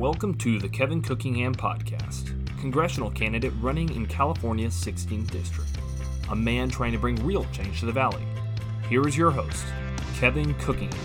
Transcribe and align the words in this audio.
Welcome 0.00 0.38
to 0.38 0.58
the 0.58 0.66
Kevin 0.66 1.02
Cookingham 1.02 1.54
Podcast, 1.54 2.32
congressional 2.58 3.10
candidate 3.10 3.52
running 3.60 3.94
in 3.94 4.06
California's 4.06 4.72
16th 4.72 5.30
District, 5.30 5.68
a 6.30 6.34
man 6.34 6.70
trying 6.70 6.92
to 6.92 6.98
bring 6.98 7.16
real 7.16 7.44
change 7.52 7.80
to 7.80 7.86
the 7.86 7.92
Valley. 7.92 8.24
Here 8.88 9.06
is 9.06 9.14
your 9.14 9.30
host, 9.30 9.62
Kevin 10.14 10.54
Cookingham. 10.54 10.98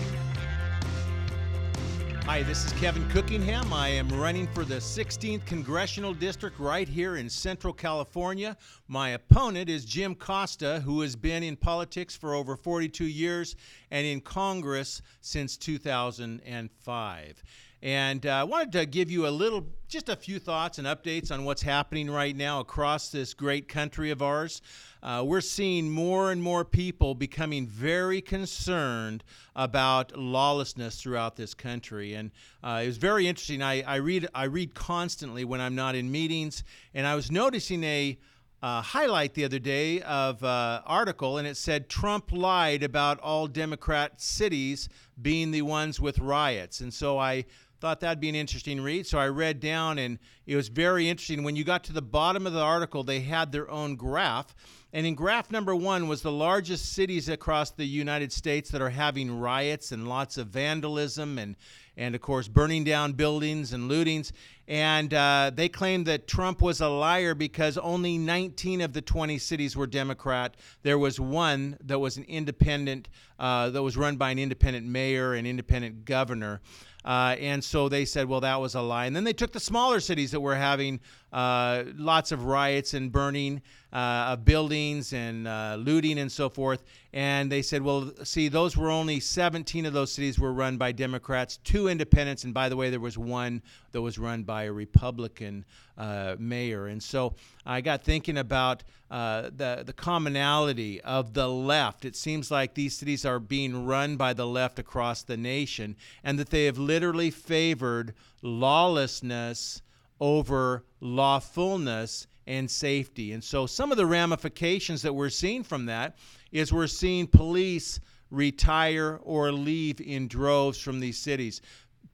Hi, 2.24 2.42
this 2.42 2.64
is 2.64 2.72
Kevin 2.72 3.06
Cookingham. 3.10 3.70
I 3.70 3.88
am 3.88 4.08
running 4.08 4.46
for 4.46 4.64
the 4.64 4.76
16th 4.76 5.44
Congressional 5.44 6.14
District 6.14 6.58
right 6.58 6.88
here 6.88 7.16
in 7.16 7.28
Central 7.28 7.74
California. 7.74 8.56
My 8.88 9.10
opponent 9.10 9.68
is 9.68 9.84
Jim 9.84 10.14
Costa, 10.14 10.80
who 10.80 11.02
has 11.02 11.16
been 11.16 11.42
in 11.42 11.56
politics 11.56 12.16
for 12.16 12.34
over 12.34 12.56
42 12.56 13.04
years 13.04 13.56
and 13.90 14.06
in 14.06 14.22
Congress 14.22 15.02
since 15.20 15.58
2005. 15.58 17.44
And 17.82 18.24
uh, 18.24 18.30
I 18.30 18.44
wanted 18.44 18.72
to 18.72 18.86
give 18.86 19.10
you 19.10 19.26
a 19.26 19.28
little, 19.28 19.66
just 19.88 20.08
a 20.08 20.16
few 20.16 20.38
thoughts 20.38 20.78
and 20.78 20.86
updates 20.86 21.30
on 21.30 21.44
what's 21.44 21.62
happening 21.62 22.10
right 22.10 22.34
now 22.34 22.60
across 22.60 23.10
this 23.10 23.34
great 23.34 23.68
country 23.68 24.10
of 24.10 24.22
ours. 24.22 24.62
Uh, 25.02 25.22
we're 25.24 25.40
seeing 25.40 25.88
more 25.88 26.32
and 26.32 26.42
more 26.42 26.64
people 26.64 27.14
becoming 27.14 27.66
very 27.66 28.20
concerned 28.20 29.22
about 29.54 30.16
lawlessness 30.18 31.00
throughout 31.00 31.36
this 31.36 31.54
country, 31.54 32.14
and 32.14 32.32
uh, 32.64 32.80
it 32.82 32.88
was 32.88 32.96
very 32.96 33.28
interesting. 33.28 33.62
I, 33.62 33.82
I 33.82 33.96
read 33.96 34.26
I 34.34 34.44
read 34.44 34.74
constantly 34.74 35.44
when 35.44 35.60
I'm 35.60 35.76
not 35.76 35.94
in 35.94 36.10
meetings, 36.10 36.64
and 36.92 37.06
I 37.06 37.14
was 37.14 37.30
noticing 37.30 37.84
a 37.84 38.18
uh, 38.62 38.82
highlight 38.82 39.34
the 39.34 39.44
other 39.44 39.60
day 39.60 40.00
of 40.02 40.42
uh, 40.42 40.82
article, 40.86 41.38
and 41.38 41.46
it 41.46 41.56
said 41.56 41.88
Trump 41.88 42.32
lied 42.32 42.82
about 42.82 43.20
all 43.20 43.46
Democrat 43.46 44.20
cities 44.20 44.88
being 45.22 45.52
the 45.52 45.62
ones 45.62 46.00
with 46.00 46.18
riots, 46.18 46.80
and 46.80 46.92
so 46.92 47.16
I 47.16 47.44
thought 47.80 48.00
that'd 48.00 48.20
be 48.20 48.28
an 48.28 48.34
interesting 48.34 48.80
read. 48.80 49.06
So 49.06 49.18
I 49.18 49.28
read 49.28 49.60
down, 49.60 49.98
and 49.98 50.18
it 50.46 50.56
was 50.56 50.68
very 50.68 51.08
interesting. 51.08 51.42
When 51.42 51.56
you 51.56 51.64
got 51.64 51.84
to 51.84 51.92
the 51.92 52.02
bottom 52.02 52.46
of 52.46 52.52
the 52.52 52.62
article, 52.62 53.02
they 53.04 53.20
had 53.20 53.52
their 53.52 53.70
own 53.70 53.96
graph. 53.96 54.54
And 54.92 55.06
in 55.06 55.14
graph 55.14 55.50
number 55.50 55.74
one 55.76 56.08
was 56.08 56.22
the 56.22 56.32
largest 56.32 56.94
cities 56.94 57.28
across 57.28 57.70
the 57.70 57.84
United 57.84 58.32
States 58.32 58.70
that 58.70 58.80
are 58.80 58.88
having 58.88 59.38
riots 59.38 59.92
and 59.92 60.08
lots 60.08 60.38
of 60.38 60.46
vandalism 60.46 61.38
and, 61.38 61.56
and 61.98 62.14
of 62.14 62.22
course, 62.22 62.48
burning 62.48 62.84
down 62.84 63.12
buildings 63.12 63.74
and 63.74 63.90
lootings. 63.90 64.32
And 64.68 65.12
uh, 65.12 65.50
they 65.54 65.68
claimed 65.68 66.06
that 66.06 66.26
Trump 66.26 66.62
was 66.62 66.80
a 66.80 66.88
liar 66.88 67.34
because 67.34 67.76
only 67.76 68.16
19 68.16 68.80
of 68.80 68.92
the 68.92 69.02
20 69.02 69.38
cities 69.38 69.76
were 69.76 69.86
Democrat. 69.86 70.56
There 70.82 70.98
was 70.98 71.20
one 71.20 71.76
that 71.84 71.98
was 71.98 72.16
an 72.16 72.24
independent, 72.24 73.08
uh, 73.38 73.70
that 73.70 73.82
was 73.82 73.96
run 73.96 74.16
by 74.16 74.30
an 74.30 74.38
independent 74.38 74.86
mayor 74.86 75.34
and 75.34 75.46
independent 75.46 76.04
governor. 76.04 76.62
Uh, 77.06 77.36
and 77.38 77.62
so 77.62 77.88
they 77.88 78.04
said, 78.04 78.28
well, 78.28 78.40
that 78.40 78.60
was 78.60 78.74
a 78.74 78.82
lie. 78.82 79.06
And 79.06 79.14
then 79.14 79.22
they 79.22 79.32
took 79.32 79.52
the 79.52 79.60
smaller 79.60 80.00
cities 80.00 80.32
that 80.32 80.40
were 80.40 80.56
having 80.56 80.98
uh, 81.32 81.84
lots 81.94 82.32
of 82.32 82.44
riots 82.44 82.94
and 82.94 83.12
burning 83.12 83.62
uh, 83.96 84.32
of 84.32 84.44
buildings 84.44 85.14
and 85.14 85.48
uh, 85.48 85.74
looting 85.78 86.18
and 86.18 86.30
so 86.30 86.50
forth. 86.50 86.84
And 87.14 87.50
they 87.50 87.62
said, 87.62 87.80
well, 87.80 88.12
see, 88.24 88.48
those 88.48 88.76
were 88.76 88.90
only 88.90 89.20
17 89.20 89.86
of 89.86 89.94
those 89.94 90.12
cities 90.12 90.38
were 90.38 90.52
run 90.52 90.76
by 90.76 90.92
Democrats, 90.92 91.56
two 91.64 91.88
independents. 91.88 92.44
And 92.44 92.52
by 92.52 92.68
the 92.68 92.76
way, 92.76 92.90
there 92.90 93.00
was 93.00 93.16
one 93.16 93.62
that 93.92 94.02
was 94.02 94.18
run 94.18 94.42
by 94.42 94.64
a 94.64 94.72
Republican 94.72 95.64
uh, 95.96 96.36
mayor. 96.38 96.88
And 96.88 97.02
so 97.02 97.36
I 97.64 97.80
got 97.80 98.04
thinking 98.04 98.36
about 98.36 98.84
uh, 99.10 99.48
the, 99.56 99.82
the 99.86 99.94
commonality 99.94 101.00
of 101.00 101.32
the 101.32 101.48
left. 101.48 102.04
It 102.04 102.16
seems 102.16 102.50
like 102.50 102.74
these 102.74 102.94
cities 102.94 103.24
are 103.24 103.38
being 103.38 103.86
run 103.86 104.16
by 104.18 104.34
the 104.34 104.46
left 104.46 104.78
across 104.78 105.22
the 105.22 105.38
nation 105.38 105.96
and 106.22 106.38
that 106.38 106.50
they 106.50 106.66
have 106.66 106.76
literally 106.76 107.30
favored 107.30 108.12
lawlessness 108.42 109.80
over 110.20 110.84
lawfulness 111.00 112.26
and 112.46 112.70
safety. 112.70 113.32
And 113.32 113.42
so 113.42 113.66
some 113.66 113.90
of 113.90 113.96
the 113.96 114.06
ramifications 114.06 115.02
that 115.02 115.12
we're 115.12 115.30
seeing 115.30 115.62
from 115.62 115.86
that 115.86 116.16
is 116.52 116.72
we're 116.72 116.86
seeing 116.86 117.26
police 117.26 118.00
retire 118.30 119.20
or 119.22 119.52
leave 119.52 120.00
in 120.00 120.28
droves 120.28 120.78
from 120.78 121.00
these 121.00 121.18
cities. 121.18 121.60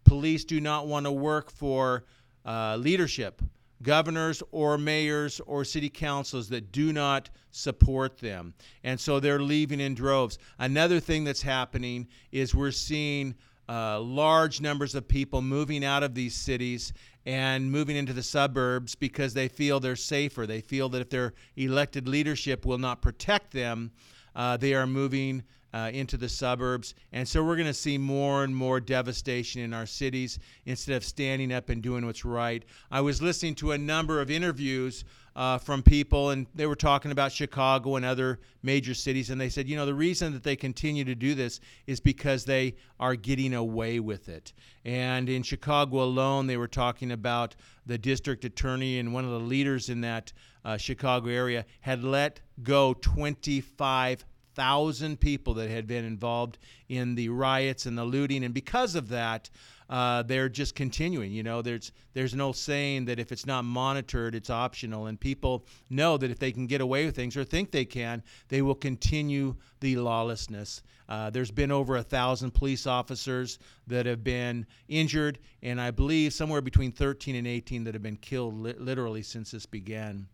Police 0.04 0.44
do 0.44 0.60
not 0.60 0.87
want 0.87 1.06
to 1.06 1.12
work 1.12 1.50
for 1.50 2.04
uh, 2.44 2.76
leadership, 2.76 3.42
governors 3.82 4.42
or 4.50 4.78
mayors 4.78 5.41
or 5.47 5.65
city 5.65 5.88
councils 5.88 6.48
that 6.48 6.72
do 6.72 6.92
not 6.92 7.31
support 7.50 8.19
them. 8.19 8.54
And 8.84 8.98
so 8.98 9.21
they're 9.21 9.41
leaving 9.41 9.81
in 9.81 9.94
droves. 9.94 10.38
Another 10.59 11.00
thing 11.00 11.25
that's 11.25 11.42
happening 11.42 12.09
is 12.31 12.54
we're 12.54 12.71
seeing 12.71 13.34
uh, 13.68 14.00
large 14.00 14.60
numbers 14.60 14.94
of 14.94 15.06
people 15.06 15.42
moving 15.42 15.84
out 15.84 16.02
of 16.02 16.14
these 16.14 16.34
cities 16.34 16.92
and 17.24 17.70
moving 17.70 17.96
into 17.96 18.12
the 18.12 18.22
suburbs 18.22 18.94
because 18.94 19.34
they 19.34 19.48
feel 19.48 19.78
they're 19.78 19.96
safer. 19.96 20.46
They 20.46 20.60
feel 20.60 20.88
that 20.90 21.00
if 21.00 21.10
their 21.10 21.34
elected 21.56 22.08
leadership 22.08 22.66
will 22.66 22.78
not 22.78 23.00
protect 23.00 23.52
them, 23.52 23.92
uh, 24.34 24.56
they 24.56 24.74
are 24.74 24.86
moving 24.86 25.44
uh, 25.74 25.90
into 25.92 26.16
the 26.16 26.28
suburbs. 26.28 26.94
And 27.12 27.26
so 27.26 27.42
we're 27.42 27.56
going 27.56 27.66
to 27.66 27.74
see 27.74 27.96
more 27.96 28.44
and 28.44 28.54
more 28.54 28.80
devastation 28.80 29.62
in 29.62 29.72
our 29.72 29.86
cities 29.86 30.38
instead 30.66 30.96
of 30.96 31.04
standing 31.04 31.52
up 31.52 31.68
and 31.68 31.82
doing 31.82 32.04
what's 32.04 32.24
right. 32.24 32.64
I 32.90 33.00
was 33.00 33.22
listening 33.22 33.54
to 33.56 33.72
a 33.72 33.78
number 33.78 34.20
of 34.20 34.30
interviews 34.30 35.04
uh, 35.34 35.59
from 35.59 35.82
people, 35.82 36.31
and 36.31 36.47
they 36.54 36.66
were 36.66 36.76
talking 36.76 37.10
about 37.10 37.32
Chicago 37.32 37.97
and 37.97 38.04
other 38.04 38.38
major 38.62 38.94
cities. 38.94 39.31
And 39.31 39.41
they 39.41 39.48
said, 39.48 39.69
you 39.69 39.76
know, 39.76 39.87
the 39.87 39.94
reason 39.94 40.32
that 40.32 40.43
they 40.43 40.56
continue 40.56 41.04
to 41.04 41.15
do 41.15 41.34
this 41.34 41.60
is 41.87 42.00
because 42.00 42.44
they 42.44 42.75
are 43.00 43.15
getting 43.15 43.54
away 43.54 44.00
with 44.00 44.28
it. 44.28 44.53
And 44.84 45.28
in 45.28 45.42
Chicago 45.42 46.03
alone, 46.03 46.47
they 46.47 46.56
were 46.56 46.69
talking 46.69 47.12
about 47.12 47.56
the 47.87 47.98
district 47.98 48.44
attorney 48.44 48.98
and 48.98 49.12
one 49.12 49.25
of 49.25 49.31
the 49.31 49.41
leaders 49.41 49.88
in 49.88 50.00
that 50.03 50.32
uh, 50.65 50.76
Chicago 50.76 51.28
area 51.28 51.65
had 51.81 52.04
let 52.04 52.41
go 52.62 52.94
25 52.94 54.25
thousand 54.54 55.20
people 55.20 55.54
that 55.54 55.70
had 55.70 55.86
been 55.86 56.04
involved 56.04 56.58
in 56.88 57.14
the 57.14 57.28
riots 57.28 57.86
and 57.86 57.96
the 57.96 58.04
looting, 58.04 58.44
and 58.44 58.54
because 58.54 58.94
of 58.94 59.08
that, 59.08 59.50
uh, 59.88 60.22
they're 60.22 60.48
just 60.48 60.74
continuing. 60.74 61.32
You 61.32 61.42
know, 61.42 61.60
there's 61.60 61.92
there's 62.14 62.34
no 62.34 62.52
saying 62.52 63.04
that 63.06 63.18
if 63.18 63.30
it's 63.30 63.44
not 63.44 63.64
monitored, 63.64 64.34
it's 64.34 64.48
optional, 64.48 65.06
and 65.06 65.20
people 65.20 65.66
know 65.91 66.16
that 66.16 66.30
if 66.30 66.38
they 66.38 66.50
can 66.50 66.66
get 66.66 66.80
away 66.80 67.04
with 67.04 67.14
things 67.14 67.36
or 67.36 67.44
think 67.44 67.70
they 67.70 67.84
can, 67.84 68.22
they 68.48 68.62
will 68.62 68.74
continue 68.74 69.54
the 69.80 69.96
lawlessness. 69.96 70.82
Uh, 71.08 71.28
there's 71.28 71.50
been 71.50 71.70
over 71.70 71.96
a 71.96 72.02
thousand 72.02 72.52
police 72.52 72.86
officers 72.86 73.58
that 73.86 74.06
have 74.06 74.24
been 74.24 74.66
injured, 74.88 75.38
and 75.62 75.78
I 75.78 75.91
believe 75.91 76.32
somewhere 76.32 76.62
between 76.62 76.92
13 76.92 77.34
and 77.34 77.46
18 77.46 77.84
that 77.84 77.94
have 77.94 78.02
been 78.02 78.16
killed 78.16 78.58
li- 78.58 78.74
literally 78.78 79.22
since 79.22 79.50
this 79.50 79.66
began. 79.66 80.26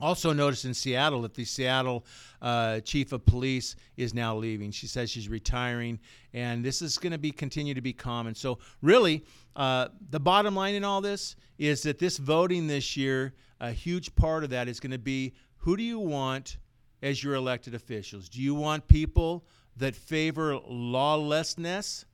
Also, 0.00 0.32
noticed 0.32 0.66
in 0.66 0.74
Seattle 0.74 1.22
that 1.22 1.34
the 1.34 1.44
Seattle 1.44 2.04
uh, 2.42 2.80
chief 2.80 3.12
of 3.12 3.24
police 3.24 3.76
is 3.96 4.12
now 4.12 4.36
leaving. 4.36 4.70
She 4.70 4.86
says 4.86 5.08
she's 5.08 5.28
retiring, 5.28 5.98
and 6.34 6.62
this 6.62 6.82
is 6.82 6.98
going 6.98 7.12
to 7.12 7.18
be 7.18 7.30
continue 7.30 7.72
to 7.72 7.80
be 7.80 7.94
common. 7.94 8.34
So, 8.34 8.58
really, 8.82 9.24
uh, 9.54 9.88
the 10.10 10.20
bottom 10.20 10.54
line 10.54 10.74
in 10.74 10.84
all 10.84 11.00
this 11.00 11.34
is 11.58 11.82
that 11.84 11.98
this 11.98 12.18
voting 12.18 12.66
this 12.66 12.96
year, 12.96 13.32
a 13.58 13.72
huge 13.72 14.14
part 14.14 14.44
of 14.44 14.50
that 14.50 14.68
is 14.68 14.80
going 14.80 14.90
to 14.90 14.98
be 14.98 15.32
who 15.56 15.76
do 15.76 15.82
you 15.82 15.98
want 15.98 16.58
as 17.02 17.24
your 17.24 17.34
elected 17.34 17.74
officials? 17.74 18.28
Do 18.28 18.40
you 18.42 18.54
want 18.54 18.86
people 18.88 19.44
that 19.78 19.96
favor 19.96 20.58
lawlessness 20.68 22.04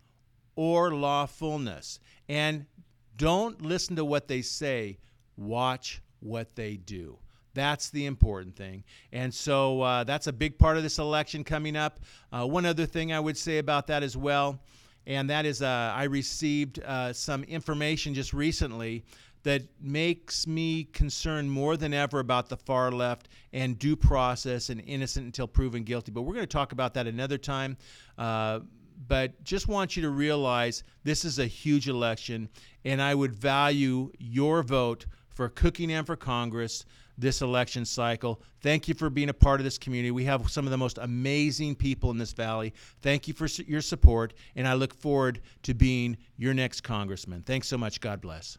or 0.54 0.94
lawfulness? 0.94 1.98
And 2.28 2.66
don't 3.16 3.60
listen 3.60 3.96
to 3.96 4.04
what 4.04 4.28
they 4.28 4.42
say. 4.42 4.98
Watch 5.36 6.00
what 6.20 6.54
they 6.54 6.76
do. 6.76 7.18
That's 7.54 7.90
the 7.90 8.06
important 8.06 8.56
thing. 8.56 8.84
And 9.12 9.32
so 9.32 9.82
uh, 9.82 10.04
that's 10.04 10.26
a 10.26 10.32
big 10.32 10.58
part 10.58 10.76
of 10.76 10.82
this 10.82 10.98
election 10.98 11.44
coming 11.44 11.76
up. 11.76 12.00
Uh, 12.32 12.46
one 12.46 12.64
other 12.64 12.86
thing 12.86 13.12
I 13.12 13.20
would 13.20 13.36
say 13.36 13.58
about 13.58 13.86
that 13.88 14.02
as 14.02 14.16
well, 14.16 14.60
and 15.06 15.28
that 15.30 15.44
is 15.44 15.62
uh, 15.62 15.92
I 15.94 16.04
received 16.04 16.80
uh, 16.82 17.12
some 17.12 17.44
information 17.44 18.14
just 18.14 18.32
recently 18.32 19.04
that 19.42 19.62
makes 19.80 20.46
me 20.46 20.84
concerned 20.84 21.50
more 21.50 21.76
than 21.76 21.92
ever 21.92 22.20
about 22.20 22.48
the 22.48 22.56
far 22.56 22.92
left 22.92 23.28
and 23.52 23.78
due 23.78 23.96
process 23.96 24.70
and 24.70 24.80
innocent 24.86 25.26
until 25.26 25.48
proven 25.48 25.82
guilty. 25.82 26.12
But 26.12 26.22
we're 26.22 26.34
going 26.34 26.46
to 26.46 26.52
talk 26.52 26.72
about 26.72 26.94
that 26.94 27.06
another 27.06 27.38
time. 27.38 27.76
Uh, 28.16 28.60
but 29.08 29.42
just 29.42 29.66
want 29.66 29.96
you 29.96 30.02
to 30.02 30.10
realize 30.10 30.84
this 31.02 31.24
is 31.24 31.40
a 31.40 31.46
huge 31.46 31.88
election, 31.88 32.48
and 32.84 33.02
I 33.02 33.14
would 33.14 33.34
value 33.34 34.12
your 34.18 34.62
vote 34.62 35.06
for 35.34 35.48
Cookingham 35.48 36.04
for 36.04 36.16
Congress 36.16 36.84
this 37.18 37.42
election 37.42 37.84
cycle. 37.84 38.40
Thank 38.60 38.88
you 38.88 38.94
for 38.94 39.10
being 39.10 39.28
a 39.28 39.34
part 39.34 39.60
of 39.60 39.64
this 39.64 39.78
community. 39.78 40.10
We 40.10 40.24
have 40.24 40.50
some 40.50 40.66
of 40.66 40.70
the 40.70 40.78
most 40.78 40.98
amazing 40.98 41.76
people 41.76 42.10
in 42.10 42.18
this 42.18 42.32
valley. 42.32 42.72
Thank 43.00 43.28
you 43.28 43.34
for 43.34 43.46
your 43.62 43.82
support, 43.82 44.34
and 44.56 44.66
I 44.66 44.74
look 44.74 44.94
forward 44.94 45.40
to 45.64 45.74
being 45.74 46.16
your 46.36 46.54
next 46.54 46.82
congressman. 46.82 47.42
Thanks 47.42 47.68
so 47.68 47.78
much. 47.78 48.00
God 48.00 48.20
bless. 48.20 48.58